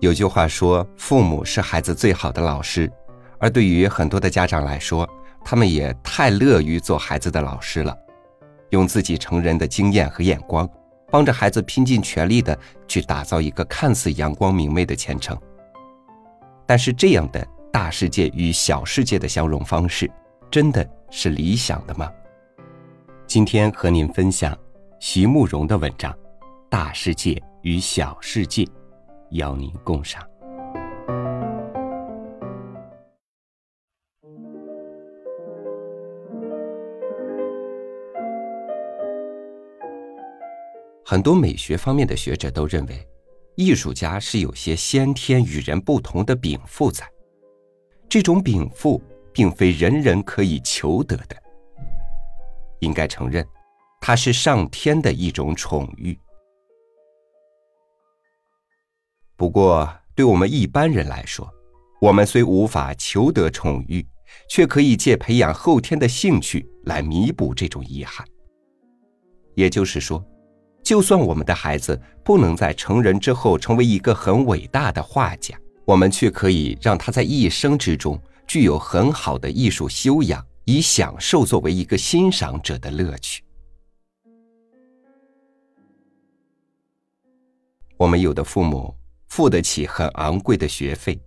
[0.00, 2.90] 有句话说，父母是孩子最好的老师，
[3.38, 5.06] 而对于很多的家长来说，
[5.44, 7.94] 他们也太乐于做孩子的老师了，
[8.70, 10.66] 用自己成人的经验和眼光，
[11.10, 12.58] 帮着孩子拼尽全力的
[12.88, 15.38] 去打造一个看似阳光明媚的前程。
[16.66, 20.10] 但是，这样的大世界与小世界的相融方式，
[20.50, 22.10] 真的是理想的吗？
[23.26, 24.56] 今天和您分享
[24.98, 26.10] 徐慕容的文章
[26.70, 28.64] 《大世界与小世界》。
[29.32, 30.22] 邀您共赏。
[41.04, 43.08] 很多美学方面的学者都认为，
[43.56, 47.04] 艺术家是有些先天与人不同的禀赋在。
[48.08, 49.02] 这种禀赋
[49.32, 51.36] 并非人人可以求得的，
[52.78, 53.44] 应该承认，
[54.00, 56.16] 它是上天的一种宠遇。
[59.40, 61.50] 不过，对我们一般人来说，
[61.98, 64.06] 我们虽无法求得宠遇，
[64.50, 68.22] 却可以借培养后天的兴趣来弥补这种遗憾。
[69.54, 70.22] 也就是说，
[70.82, 83.42] 就算我们的孩子不能在成人之后成为一个很伟大的画家，我们却可以让他在一生之中具有很好的艺术修养，以享受作为一个欣赏者的乐趣。
[87.96, 88.94] 我们有的父母。
[89.30, 91.18] 付得起很昂贵的学费，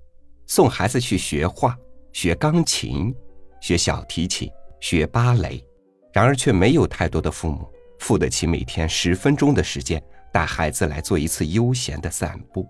[0.45, 1.75] 送孩子去学画、
[2.11, 3.15] 学钢琴、
[3.61, 4.51] 学小提琴、
[4.81, 5.65] 学芭蕾，
[6.11, 7.65] 然而却没有太多的父母
[7.99, 12.67] 付得起每天十分钟的时间带孩子来做一次悠闲的散步。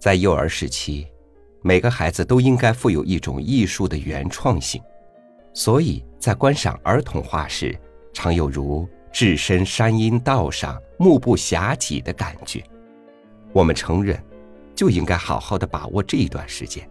[0.00, 1.06] 在幼儿时期，
[1.62, 4.82] 每个孩子都应该富有一种艺术的原创性，
[5.54, 7.78] 所以在观赏儿童画时，
[8.12, 8.88] 常有如。
[9.12, 12.62] 置身山阴道上，目不暇给的感觉，
[13.52, 14.22] 我们成人
[14.74, 16.88] 就应该好好的把握这一段时间，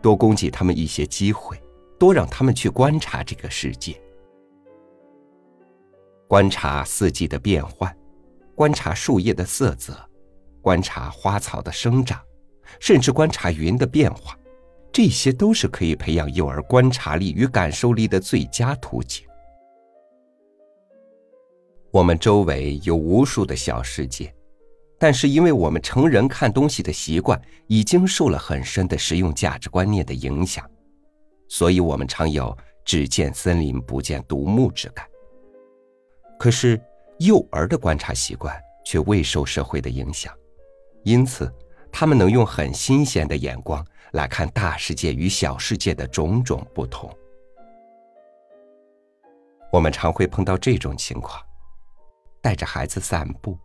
[0.00, 1.60] 多供给他们一些机会，
[1.98, 4.00] 多让他们去观察这个世界，
[6.26, 7.94] 观察四季的变换，
[8.54, 9.94] 观察树叶的色泽，
[10.62, 12.20] 观察花草的生长，
[12.80, 14.38] 甚至观察云的变化，
[14.92, 19.27] 这些都是可以培养幼儿观察力与感受力的最佳途径。
[21.90, 24.32] 我们周围有无数的小世界，
[24.98, 30.70] 但是因为我们成人看东西的习惯已经受了很深的实用价值观念的影响，
[31.48, 35.06] 所以我们常有只见森林不见独木之感。
[36.38, 36.78] 可是
[37.20, 40.30] 幼儿的观察习惯却未受社会的影响，
[41.04, 41.50] 因此
[41.90, 47.10] 他们能用很新鲜的眼光来看大世界与小世界的种种不同。
[49.72, 51.42] 我们常会碰到这种情况。
[52.40, 53.58] 带着孩子散步，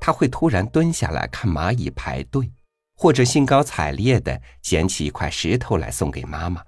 [0.00, 2.50] 他会突然蹲下来看蚂蚁排队，
[2.96, 6.62] 或者兴高采烈的捡起一块石头来送给妈妈，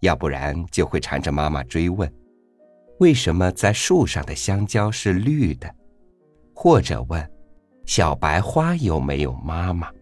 [0.00, 2.12] 要不然就会缠着妈妈追问：
[2.98, 5.72] 为什么在树上的香蕉是绿的？
[6.54, 7.30] 或者问：
[7.84, 9.92] 小白花有没有妈妈？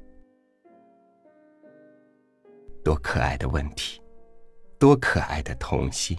[2.85, 4.01] 多可爱的问题，
[4.79, 6.17] 多可爱的童心！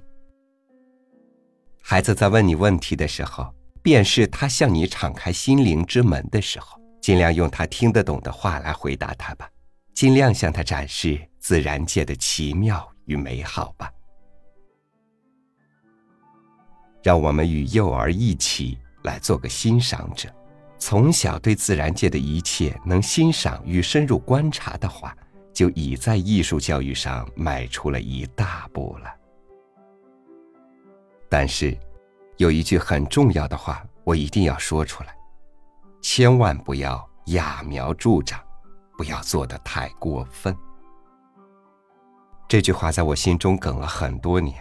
[1.81, 3.53] 孩子在问你问题的时候。
[3.85, 9.47] 便是他向你敞开心灵之门的时候，尽量用他听得懂的话来回答他吧，
[9.93, 13.91] 尽量向他展示自然界的奇妙与美好吧。
[17.03, 20.33] 让我们与幼儿一起来做个欣赏者，
[20.79, 25.15] 从小对自然界的一切能欣赏与深入观察的话，
[25.53, 29.15] 就已在艺术教育上迈出了一大步了。
[31.29, 31.77] 但是。
[32.37, 35.15] 有一句很重要的话，我一定要说出来：
[36.01, 38.39] 千万不要揠苗助长，
[38.97, 40.55] 不要做得太过分。
[42.47, 44.55] 这句话在我心中梗了很多年。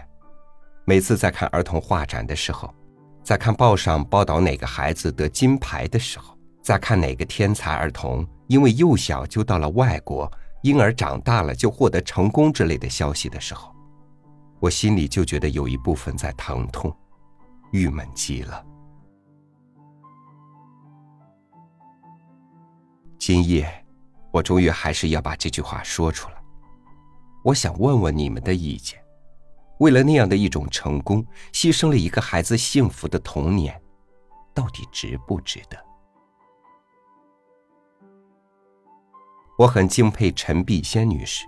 [0.85, 2.73] 每次在看儿童画展的时候，
[3.25, 10.31] 在看报上报道哪个孩子得金牌的时候，在看哪个天才儿童因为幼小就到了外国，
[10.62, 13.75] 因而长大了就获得成功之类的消息的时候，
[14.61, 16.94] 我心里就觉得有一部分在疼痛。
[17.70, 18.64] 郁闷极了。
[23.19, 23.84] 今夜，
[24.31, 26.34] 我终于还是要把这句话说出来。
[27.43, 29.02] 我想问问你们的意见：
[29.78, 33.81] 为了那样的一种成功，牺牲了一个孩子幸福的童年，
[34.52, 35.76] 到底值不值得？
[39.56, 41.46] 我很敬佩陈碧仙女士，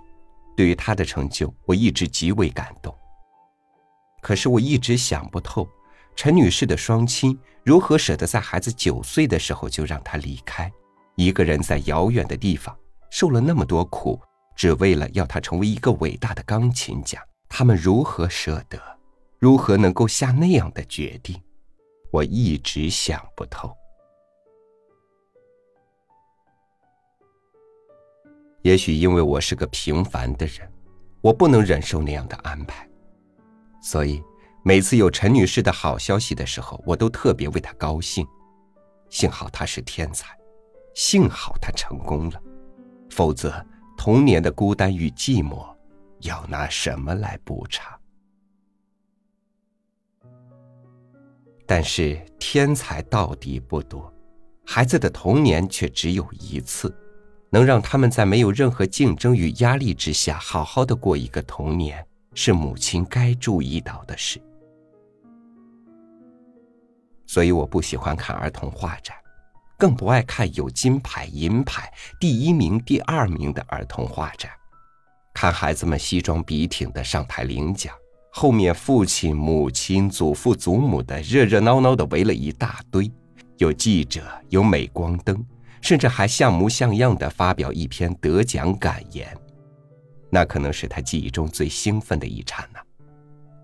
[0.55, 2.95] 对于她的成就，我一直极为感动。
[4.21, 5.67] 可是我一直想不透。
[6.17, 10.69] 陈女士的双亲如何舍得在孩子九岁的时候就让他离开，
[11.15, 12.75] 一个人在遥远的地方
[13.11, 14.19] 受了那么多苦，
[14.55, 18.81] 只为了要他成为一个伟大的钢琴家，他们如何舍得？
[19.37, 21.39] 如何能够下那样的决定？
[22.11, 23.71] 我一直想不透。
[28.63, 30.67] 也许因为我是个平凡的人，
[31.21, 32.89] 我不能忍受那样的安排，
[33.83, 34.19] 所以
[34.63, 38.27] 每次有陈女士的好消息的时候，我都特别为她高兴。
[39.09, 40.37] 幸好她是天才，
[40.93, 42.41] 幸好她成功了，
[43.09, 43.65] 否则
[43.97, 45.65] 童年的孤单与寂寞，
[46.21, 47.97] 要拿什么来补偿？
[51.65, 54.13] 但是天才到底不多，
[54.65, 56.93] 孩子的童年却只有一次。
[57.49, 64.37] 能让他们在没有任何竞争与压力之下好好的过一个童年，是母亲该注意到的事。
[67.27, 69.15] 所以我不喜欢看儿童画展，
[69.77, 74.49] 更不爱看有金牌、银牌、第一名、第二名的儿童画展。
[75.33, 77.93] 看孩子们西装笔挺的上台领奖，
[78.31, 83.11] 后面父亲、母亲、祖父、祖母的热热闹闹的围了一大堆，
[83.57, 85.45] 有记者，有镁光灯。
[85.79, 89.27] 甚至还像模像样的发表一篇得奖感言，
[90.29, 92.79] 那可能是他记忆中最兴奋的一刹那。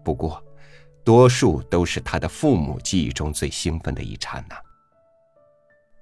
[0.03, 0.41] 不过，
[1.03, 4.55] 多数都是他的父母记忆中最兴奋的一刹那。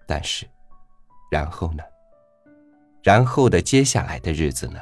[0.05, 0.47] 但是，
[1.31, 1.83] 然后呢？
[3.01, 4.79] 然后的接下来的日子呢？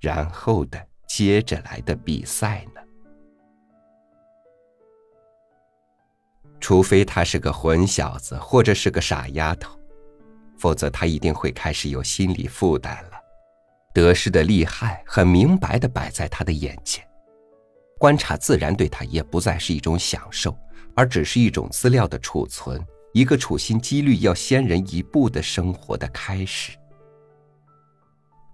[0.00, 2.80] 然后的接着来的比赛呢？
[6.60, 9.78] 除非他是个混小子，或者是个傻丫头。
[10.58, 13.20] 否则，他一定会开始有心理负担了。
[13.94, 17.05] 得失的利害很明白的摆在他的眼前，
[17.98, 20.56] 观察自然对他也不再是一种享受，
[20.94, 26.76] 而只是一种资料的储存，一个处心积虑要先人一步的生活的开始。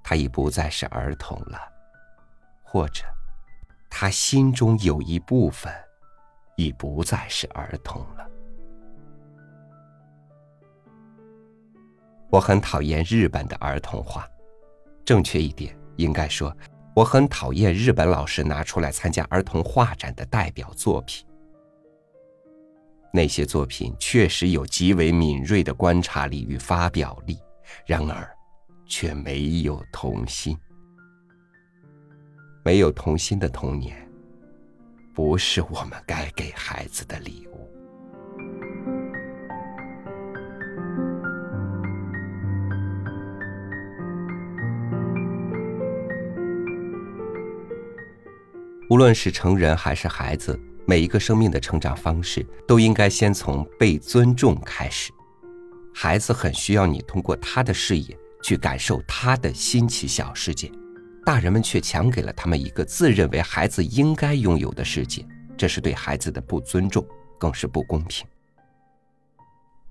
[0.04, 1.58] 他已不再是儿童了，
[2.62, 3.04] 或者，
[3.90, 5.72] 他心中有一部分，
[6.56, 8.28] 已不再是儿童了。
[12.30, 14.26] 我很讨厌日本的儿童画，
[15.04, 16.56] 正确一点应该说，
[16.94, 21.26] 我很讨厌日本老师拿出来参加儿童画展的代表作品。
[23.12, 27.38] 那些作品确实有极为敏锐的观察力与发表力，
[27.86, 28.28] 然而，
[28.86, 30.56] 却没有童心。
[32.64, 33.96] 没有童心的童年，
[35.14, 37.68] 不是我们该给孩子的礼物。
[48.92, 55.10] 无论是成人还是孩子，每一个生命的成长方式都应该先从被尊重开始。
[55.94, 60.70] 孩子很需要你通过他的视野去感受他的新奇小世界，
[61.24, 67.02] 大人们却强给了他们一个自认为孩子应该拥有的世界，这是对孩子的不尊重，
[67.38, 68.26] 更是不公平。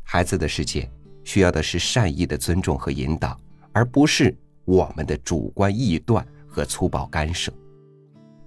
[0.04, 0.88] 孩子的世界
[1.24, 3.36] 需要的是善意的尊重和引导，
[3.72, 7.52] 而不是我们的主观臆断和粗暴干涉。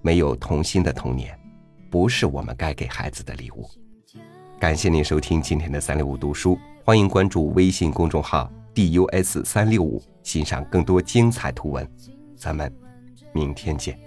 [0.05, 1.35] 没有童心的童年，
[1.89, 3.67] 不是我们该给孩子的礼物。
[4.59, 11.91] 感谢您收听今天的三六五读书，欢迎关注微信公众号 dus 三六五，欣赏更多精彩图文。
[12.37, 12.71] 咱们
[13.33, 13.99] 明天见。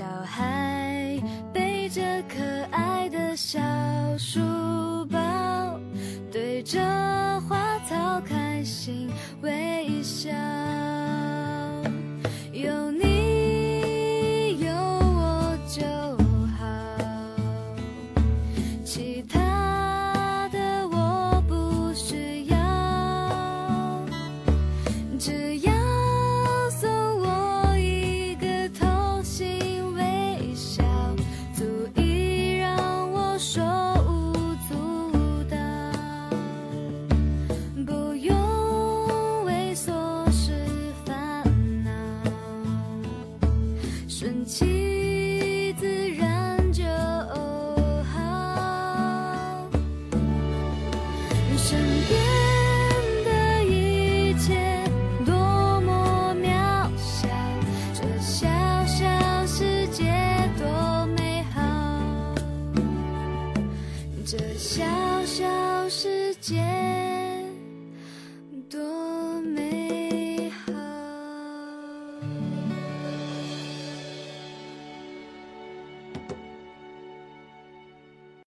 [0.00, 3.60] 小孩背着可爱的小
[4.16, 4.40] 书
[5.10, 5.78] 包
[6.32, 6.80] 对着
[7.42, 9.10] 花草开心
[9.42, 10.89] 微笑。